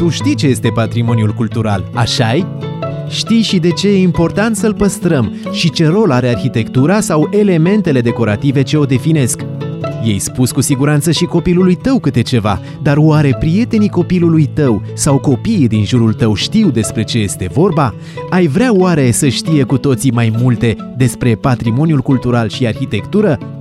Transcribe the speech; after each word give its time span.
Tu 0.00 0.08
știi 0.08 0.34
ce 0.34 0.46
este 0.46 0.68
patrimoniul 0.68 1.32
cultural, 1.32 1.90
așa-i? 1.94 2.46
Știi 3.08 3.42
și 3.42 3.58
de 3.58 3.70
ce 3.70 3.88
e 3.88 3.98
important 3.98 4.56
să-l 4.56 4.74
păstrăm 4.74 5.32
și 5.52 5.70
ce 5.70 5.86
rol 5.86 6.10
are 6.10 6.28
arhitectura 6.28 7.00
sau 7.00 7.28
elementele 7.32 8.00
decorative 8.00 8.62
ce 8.62 8.76
o 8.76 8.84
definesc. 8.84 9.40
Ei 10.04 10.18
spus 10.18 10.50
cu 10.50 10.60
siguranță 10.60 11.10
și 11.10 11.24
copilului 11.24 11.74
tău 11.74 11.98
câte 11.98 12.22
ceva, 12.22 12.60
dar 12.82 12.96
oare 12.96 13.36
prietenii 13.38 13.88
copilului 13.88 14.46
tău 14.46 14.82
sau 14.94 15.18
copiii 15.18 15.68
din 15.68 15.84
jurul 15.84 16.12
tău 16.12 16.34
știu 16.34 16.70
despre 16.70 17.02
ce 17.02 17.18
este 17.18 17.50
vorba? 17.52 17.94
Ai 18.30 18.46
vrea 18.46 18.74
oare 18.74 19.10
să 19.10 19.28
știe 19.28 19.62
cu 19.62 19.78
toții 19.78 20.10
mai 20.10 20.32
multe 20.40 20.76
despre 20.96 21.34
patrimoniul 21.34 22.00
cultural 22.00 22.48
și 22.48 22.66
arhitectură? 22.66 23.59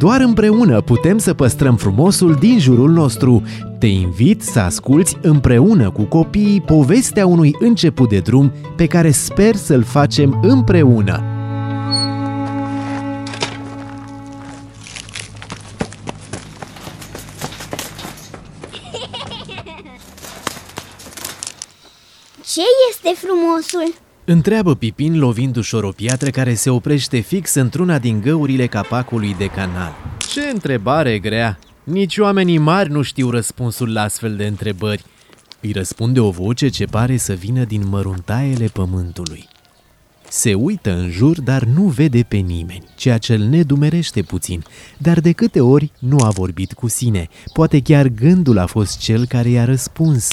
Doar 0.00 0.20
împreună 0.20 0.80
putem 0.80 1.18
să 1.18 1.34
păstrăm 1.34 1.76
frumosul 1.76 2.34
din 2.34 2.58
jurul 2.58 2.90
nostru. 2.90 3.42
Te 3.78 3.86
invit 3.86 4.42
să 4.42 4.58
asculți 4.58 5.16
împreună 5.22 5.90
cu 5.90 6.02
copiii 6.02 6.60
povestea 6.60 7.26
unui 7.26 7.56
început 7.58 8.08
de 8.08 8.18
drum 8.18 8.52
pe 8.76 8.86
care 8.86 9.10
sper 9.10 9.54
să-l 9.54 9.82
facem 9.82 10.40
împreună. 10.42 11.22
Ce 22.44 22.62
este 22.90 23.26
frumosul? 23.26 23.94
Întreabă 24.32 24.74
Pipin 24.74 25.18
lovind 25.18 25.56
ușor 25.56 25.84
o 25.84 25.90
piatră 25.90 26.30
care 26.30 26.54
se 26.54 26.70
oprește 26.70 27.18
fix 27.18 27.54
într-una 27.54 27.98
din 27.98 28.20
găurile 28.20 28.66
capacului 28.66 29.34
de 29.38 29.46
canal. 29.46 29.94
Ce 30.18 30.40
întrebare 30.52 31.18
grea! 31.18 31.58
Nici 31.84 32.18
oamenii 32.18 32.58
mari 32.58 32.90
nu 32.90 33.02
știu 33.02 33.30
răspunsul 33.30 33.92
la 33.92 34.02
astfel 34.02 34.36
de 34.36 34.46
întrebări. 34.46 35.04
Îi 35.60 35.72
răspunde 35.72 36.20
o 36.20 36.30
voce 36.30 36.68
ce 36.68 36.84
pare 36.84 37.16
să 37.16 37.32
vină 37.32 37.64
din 37.64 37.88
măruntaiele 37.88 38.66
pământului. 38.66 39.48
Se 40.28 40.54
uită 40.54 40.96
în 40.96 41.10
jur, 41.10 41.40
dar 41.40 41.62
nu 41.62 41.82
vede 41.82 42.22
pe 42.28 42.36
nimeni, 42.36 42.84
ceea 42.96 43.18
ce 43.18 43.34
îl 43.34 43.40
nedumerește 43.40 44.22
puțin. 44.22 44.64
Dar 44.98 45.20
de 45.20 45.32
câte 45.32 45.60
ori 45.60 45.90
nu 45.98 46.16
a 46.24 46.28
vorbit 46.28 46.72
cu 46.72 46.88
sine, 46.88 47.28
poate 47.52 47.80
chiar 47.80 48.06
gândul 48.06 48.58
a 48.58 48.66
fost 48.66 48.98
cel 48.98 49.26
care 49.26 49.48
i-a 49.48 49.64
răspuns. 49.64 50.28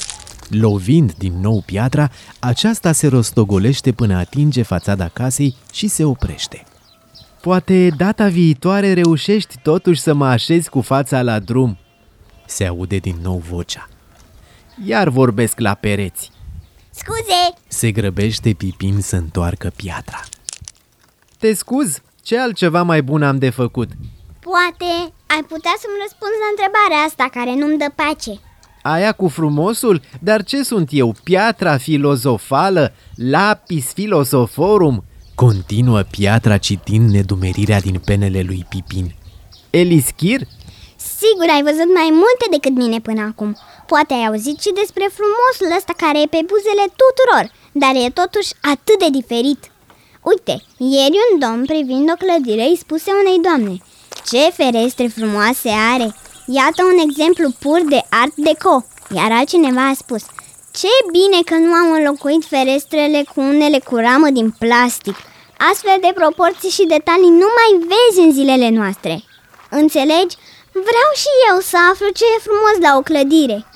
Lovind 0.50 1.12
din 1.12 1.40
nou 1.40 1.62
piatra, 1.66 2.10
aceasta 2.38 2.92
se 2.92 3.06
rostogolește 3.06 3.92
până 3.92 4.16
atinge 4.16 4.62
fațada 4.62 5.08
casei 5.08 5.56
și 5.72 5.88
se 5.88 6.04
oprește. 6.04 6.64
Poate 7.40 7.88
data 7.96 8.28
viitoare 8.28 8.92
reușești 8.92 9.58
totuși 9.62 10.00
să 10.00 10.14
mă 10.14 10.26
așezi 10.26 10.68
cu 10.68 10.80
fața 10.80 11.22
la 11.22 11.38
drum. 11.38 11.78
Se 12.46 12.64
aude 12.64 12.96
din 12.96 13.16
nou 13.22 13.42
vocea. 13.50 13.88
Iar 14.84 15.08
vorbesc 15.08 15.58
la 15.58 15.74
pereți. 15.74 16.30
Scuze! 16.90 17.42
Se 17.68 17.90
grăbește 17.90 18.52
Pipin 18.52 19.00
să 19.00 19.16
întoarcă 19.16 19.72
piatra. 19.76 20.20
Te 21.38 21.54
scuz? 21.54 22.00
Ce 22.22 22.38
altceva 22.38 22.82
mai 22.82 23.02
bun 23.02 23.22
am 23.22 23.38
de 23.38 23.50
făcut? 23.50 23.90
Poate 24.40 25.12
ai 25.26 25.42
putea 25.48 25.74
să-mi 25.78 26.00
răspunzi 26.02 26.42
la 26.44 26.48
întrebarea 26.50 27.00
asta 27.06 27.28
care 27.32 27.54
nu-mi 27.54 27.78
dă 27.78 27.90
pace. 27.94 28.40
Aia 28.92 29.12
cu 29.12 29.28
frumosul? 29.28 30.00
Dar 30.20 30.44
ce 30.44 30.62
sunt 30.62 30.88
eu? 30.92 31.14
Piatra 31.24 31.76
filozofală? 31.76 32.92
Lapis 33.14 33.92
filosoforum? 33.92 35.04
Continuă 35.34 36.02
piatra 36.10 36.56
citind 36.56 37.10
nedumerirea 37.10 37.80
din 37.80 38.00
penele 38.04 38.42
lui 38.46 38.66
Pipin. 38.68 39.14
Elischir? 39.70 40.40
Sigur 41.18 41.48
ai 41.54 41.62
văzut 41.62 41.90
mai 41.94 42.08
multe 42.22 42.46
decât 42.50 42.74
mine 42.82 43.00
până 43.00 43.22
acum. 43.30 43.56
Poate 43.86 44.12
ai 44.14 44.26
auzit 44.26 44.60
și 44.60 44.72
despre 44.80 45.06
frumosul 45.16 45.76
ăsta 45.78 45.92
care 45.96 46.18
e 46.20 46.34
pe 46.34 46.42
buzele 46.50 46.86
tuturor, 47.00 47.44
dar 47.82 47.94
e 48.04 48.18
totuși 48.20 48.52
atât 48.72 48.98
de 49.04 49.10
diferit. 49.18 49.60
Uite, 50.30 50.54
ieri 50.94 51.18
un 51.26 51.38
domn 51.42 51.64
privind 51.72 52.08
o 52.14 52.16
clădire 52.22 52.66
îi 52.68 52.82
spuse 52.84 53.10
unei 53.22 53.38
doamne 53.46 53.74
Ce 54.30 54.42
ferestre 54.58 55.06
frumoase 55.16 55.70
are! 55.94 56.08
Iată 56.50 56.80
un 56.92 56.98
exemplu 57.08 57.46
pur 57.58 57.80
de 57.88 58.00
art 58.08 58.34
deco, 58.46 58.76
iar 59.16 59.30
altcineva 59.32 59.88
a 59.88 59.94
spus 60.02 60.22
Ce 60.80 60.92
bine 61.16 61.40
că 61.44 61.54
nu 61.54 61.72
am 61.82 61.90
înlocuit 61.98 62.44
ferestrele 62.44 63.20
cu 63.34 63.40
unele 63.40 63.78
cu 63.78 63.96
ramă 63.96 64.28
din 64.30 64.50
plastic. 64.50 65.16
Astfel 65.70 65.98
de 66.00 66.12
proporții 66.14 66.76
și 66.76 66.92
detalii 66.96 67.38
nu 67.42 67.48
mai 67.58 67.70
vezi 67.90 68.26
în 68.26 68.32
zilele 68.32 68.68
noastre. 68.68 69.14
Înțelegi? 69.70 70.36
Vreau 70.72 71.10
și 71.22 71.30
eu 71.50 71.60
să 71.60 71.76
aflu 71.90 72.08
ce 72.18 72.24
e 72.36 72.46
frumos 72.46 72.76
la 72.86 72.96
o 72.98 73.02
clădire. 73.08 73.66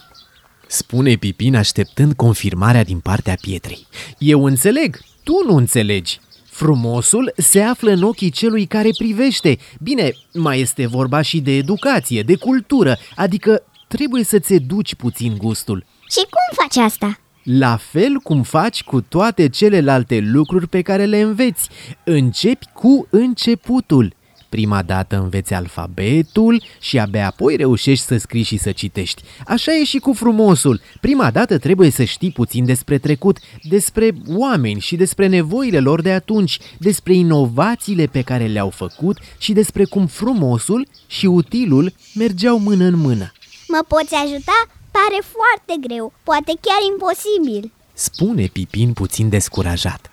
Spune 0.67 1.15
Pipin 1.15 1.57
așteptând 1.57 2.13
confirmarea 2.15 2.85
din 2.85 3.01
partea 3.01 3.37
pietrei. 3.41 3.87
Eu 4.19 4.45
înțeleg, 4.45 5.01
tu 5.25 5.45
nu 5.47 5.57
înțelegi. 5.57 6.21
Frumosul 6.53 7.33
se 7.37 7.61
află 7.61 7.91
în 7.91 8.03
ochii 8.03 8.31
celui 8.31 8.67
care 8.67 8.89
privește. 8.99 9.59
Bine, 9.81 10.13
mai 10.35 10.61
este 10.61 10.87
vorba 10.87 11.23
și 11.23 11.41
de 11.41 11.57
educație, 11.57 12.23
de 12.23 12.37
cultură, 12.37 12.97
adică 13.17 13.63
trebuie 13.89 14.25
să-ți 14.25 14.53
educi 14.53 14.95
puțin 14.95 15.37
gustul. 15.37 15.85
Și 16.11 16.19
cum 16.19 16.65
faci 16.65 16.85
asta? 16.85 17.19
La 17.43 17.77
fel 17.77 18.15
cum 18.23 18.43
faci 18.43 18.83
cu 18.83 19.01
toate 19.01 19.49
celelalte 19.49 20.19
lucruri 20.19 20.69
pe 20.69 20.83
care 20.83 21.05
le 21.05 21.21
înveți. 21.21 21.69
Începi 22.05 22.67
cu 22.75 23.07
începutul. 23.11 24.15
Prima 24.53 24.83
dată 24.83 25.17
înveți 25.17 25.55
alfabetul 25.55 26.63
și 26.81 26.99
abia 26.99 27.27
apoi 27.27 27.57
reușești 27.57 28.05
să 28.05 28.17
scrii 28.17 28.43
și 28.43 28.57
să 28.57 28.73
citești. 28.73 29.23
Așa 29.47 29.73
e 29.73 29.85
și 29.85 29.99
cu 29.99 30.13
frumosul. 30.13 30.81
Prima 31.01 31.31
dată 31.31 31.59
trebuie 31.59 31.91
să 31.91 32.05
știi 32.05 32.31
puțin 32.31 32.65
despre 32.65 32.99
trecut, 32.99 33.39
despre 33.63 34.11
oameni 34.29 34.81
și 34.81 34.97
despre 34.97 35.27
nevoile 35.27 35.81
lor 35.81 36.01
de 36.03 36.13
atunci, 36.13 36.59
despre 36.79 37.15
inovațiile 37.15 38.07
pe 38.07 38.23
care 38.23 38.47
le-au 38.47 38.71
făcut 38.71 39.19
și 39.39 39.53
despre 39.53 39.85
cum 39.85 40.07
frumosul 40.07 40.87
și 41.07 41.27
utilul 41.27 41.93
mergeau 42.15 42.59
mână 42.59 42.85
în 42.85 42.97
mână. 42.97 43.33
Mă 43.69 43.85
poți 43.89 44.15
ajuta? 44.15 44.67
Pare 44.91 45.23
foarte 45.35 45.87
greu, 45.87 46.13
poate 46.23 46.53
chiar 46.61 46.81
imposibil. 46.93 47.73
Spune 47.93 48.47
Pipin 48.47 48.93
puțin 48.93 49.29
descurajat. 49.29 50.12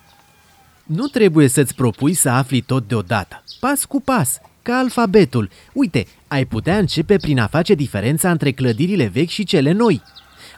Nu 0.96 1.08
trebuie 1.08 1.48
să-ți 1.48 1.76
propui 1.76 2.14
să 2.14 2.30
afli 2.30 2.62
tot 2.62 2.88
deodată, 2.88 3.44
pas 3.60 3.86
cu 3.86 4.02
pas, 4.02 4.40
ca 4.62 4.78
alfabetul. 4.78 5.50
Uite, 5.74 6.06
ai 6.28 6.46
putea 6.46 6.78
începe 6.78 7.18
prin 7.18 7.40
a 7.40 7.48
face 7.48 7.74
diferența 7.74 8.32
între 8.32 8.52
clădirile 8.52 9.06
vechi 9.06 9.30
și 9.30 9.44
cele 9.44 9.72
noi. 9.72 10.02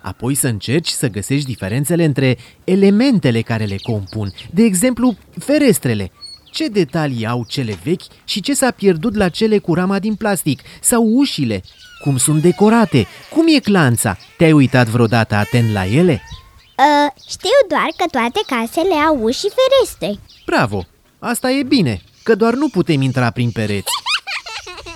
Apoi 0.01 0.35
să 0.35 0.47
încerci 0.47 0.87
să 0.87 1.09
găsești 1.09 1.45
diferențele 1.45 2.03
între 2.03 2.37
elementele 2.63 3.41
care 3.41 3.63
le 3.63 3.75
compun, 3.83 4.31
de 4.53 4.63
exemplu, 4.63 5.17
ferestrele. 5.39 6.11
Ce 6.51 6.67
detalii 6.67 7.25
au 7.25 7.45
cele 7.47 7.79
vechi 7.83 8.03
și 8.25 8.41
ce 8.41 8.53
s-a 8.53 8.71
pierdut 8.71 9.15
la 9.15 9.29
cele 9.29 9.57
cu 9.57 9.73
rama 9.73 9.99
din 9.99 10.15
plastic? 10.15 10.61
Sau 10.81 11.03
ușile? 11.03 11.61
Cum 12.03 12.17
sunt 12.17 12.41
decorate? 12.41 13.07
Cum 13.29 13.45
e 13.55 13.59
clanța? 13.59 14.17
Te-ai 14.37 14.51
uitat 14.51 14.87
vreodată 14.87 15.35
atent 15.35 15.71
la 15.71 15.85
ele? 15.85 16.21
Uh, 16.81 17.11
știu 17.29 17.57
doar 17.67 17.89
că 17.97 18.05
toate 18.11 18.41
casele 18.47 18.93
au 18.93 19.23
uși 19.23 19.39
și 19.39 19.51
ferestre. 19.59 20.23
Bravo! 20.45 20.85
Asta 21.19 21.51
e 21.51 21.63
bine, 21.63 22.01
că 22.23 22.35
doar 22.35 22.53
nu 22.53 22.69
putem 22.69 23.01
intra 23.01 23.31
prin 23.31 23.51
pereți. 23.51 23.91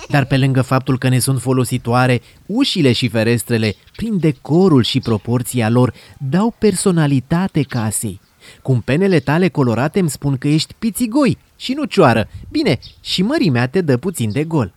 Dar 0.08 0.24
pe 0.24 0.36
lângă 0.36 0.62
faptul 0.62 0.98
că 0.98 1.08
ne 1.08 1.18
sunt 1.18 1.40
folositoare, 1.40 2.22
ușile 2.46 2.92
și 2.92 3.08
ferestrele, 3.08 3.76
prin 3.96 4.18
decorul 4.18 4.82
și 4.82 5.00
proporția 5.00 5.68
lor, 5.68 5.94
dau 6.30 6.54
personalitate 6.58 7.62
casei. 7.62 8.20
Cum 8.62 8.80
penele 8.80 9.20
tale 9.20 9.48
colorate 9.48 9.98
îmi 9.98 10.10
spun 10.10 10.38
că 10.38 10.48
ești 10.48 10.74
pițigoi 10.78 11.38
și 11.56 11.72
nu 11.72 11.84
cioară. 11.84 12.28
Bine, 12.50 12.78
și 13.00 13.22
mărimea 13.22 13.68
te 13.68 13.80
dă 13.80 13.96
puțin 13.96 14.32
de 14.32 14.44
gol. 14.44 14.72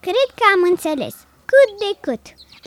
Cred 0.00 0.28
că 0.34 0.44
am 0.54 0.70
înțeles. 0.70 1.14
Cât 1.50 1.70
de 1.78 1.90
cât. 2.00 2.22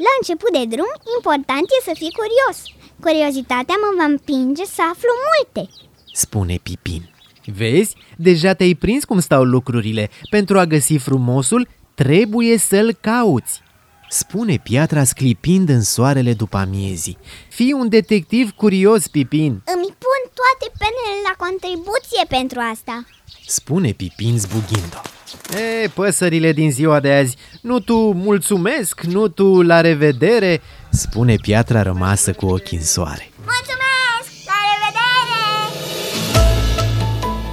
La 0.05 0.11
început 0.19 0.51
de 0.57 0.75
drum, 0.75 0.93
important 1.17 1.65
e 1.75 1.89
să 1.89 1.93
fii 2.01 2.17
curios. 2.21 2.57
Curiozitatea 3.03 3.75
mă 3.81 3.89
va 3.97 4.03
împinge 4.03 4.63
să 4.65 4.81
aflu 4.91 5.09
multe. 5.29 5.71
Spune 6.13 6.59
Pipin. 6.63 7.09
Vezi, 7.45 7.95
deja 8.17 8.53
te-ai 8.53 8.73
prins 8.73 9.03
cum 9.03 9.19
stau 9.19 9.43
lucrurile. 9.43 10.09
Pentru 10.29 10.59
a 10.59 10.65
găsi 10.65 10.97
frumosul, 10.97 11.67
trebuie 11.93 12.57
să-l 12.57 12.93
cauți. 13.01 13.61
Spune 14.09 14.57
piatra 14.57 15.03
sclipind 15.03 15.69
în 15.69 15.81
soarele 15.81 16.33
după 16.33 16.57
amiezii. 16.57 17.17
Fii 17.49 17.73
un 17.73 17.89
detectiv 17.89 18.51
curios, 18.51 19.07
Pipin. 19.07 19.51
Îmi 19.51 19.95
pun 20.03 20.21
toate 20.39 20.75
penele 20.77 21.19
la 21.29 21.45
contribuție 21.45 22.23
pentru 22.29 22.59
asta. 22.71 23.05
Spune 23.47 23.91
Pipin 23.91 24.37
zbughind-o. 24.39 25.12
E, 25.51 25.87
păsările 25.87 26.51
din 26.51 26.71
ziua 26.71 26.99
de 26.99 27.13
azi, 27.13 27.37
nu 27.61 27.79
tu 27.79 28.11
mulțumesc, 28.11 29.01
nu 29.01 29.27
tu 29.27 29.61
la 29.61 29.81
revedere, 29.81 30.61
spune 30.89 31.35
piatra 31.35 31.81
rămasă 31.81 32.31
cu 32.31 32.45
ochii 32.45 32.77
în 32.77 32.83
soare. 32.83 33.29
Mulțumesc! 33.35 34.31
La 34.45 34.53
revedere! 34.71 35.03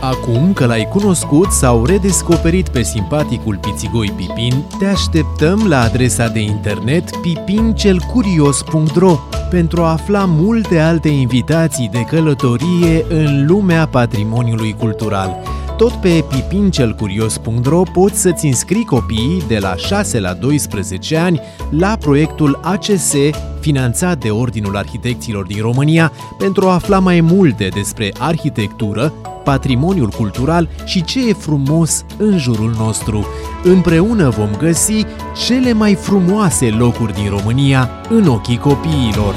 Acum 0.00 0.52
că 0.52 0.66
l-ai 0.66 0.88
cunoscut 0.88 1.50
sau 1.50 1.84
redescoperit 1.84 2.68
pe 2.68 2.82
simpaticul 2.82 3.58
pițigoi 3.60 4.12
Pipin, 4.16 4.64
te 4.78 4.86
așteptăm 4.86 5.68
la 5.68 5.80
adresa 5.80 6.28
de 6.28 6.40
internet 6.40 7.16
pipincelcurios.ro 7.16 9.18
pentru 9.50 9.82
a 9.82 9.90
afla 9.90 10.24
multe 10.24 10.78
alte 10.78 11.08
invitații 11.08 11.88
de 11.92 12.00
călătorie 12.00 13.04
în 13.08 13.46
lumea 13.46 13.86
patrimoniului 13.86 14.74
cultural. 14.78 15.59
Tot 15.80 15.92
pe 15.92 16.24
pipincelcurios.ro 16.28 17.82
poți 17.92 18.20
să-ți 18.20 18.46
înscrii 18.46 18.84
copiii 18.84 19.42
de 19.48 19.58
la 19.58 19.76
6 19.76 20.20
la 20.20 20.32
12 20.32 21.16
ani 21.16 21.40
la 21.70 21.96
proiectul 22.00 22.60
ACS 22.62 23.14
finanțat 23.60 24.18
de 24.18 24.30
Ordinul 24.30 24.76
Arhitecților 24.76 25.46
din 25.46 25.60
România 25.60 26.12
pentru 26.38 26.66
a 26.66 26.72
afla 26.72 26.98
mai 26.98 27.20
multe 27.20 27.68
despre 27.68 28.12
arhitectură, 28.18 29.12
patrimoniul 29.44 30.08
cultural 30.08 30.68
și 30.84 31.04
ce 31.04 31.28
e 31.28 31.32
frumos 31.32 32.04
în 32.16 32.38
jurul 32.38 32.74
nostru. 32.78 33.26
Împreună 33.64 34.28
vom 34.28 34.50
găsi 34.58 35.04
cele 35.46 35.72
mai 35.72 35.94
frumoase 35.94 36.68
locuri 36.68 37.14
din 37.14 37.28
România 37.28 37.90
în 38.08 38.26
ochii 38.26 38.58
copiilor. 38.58 39.34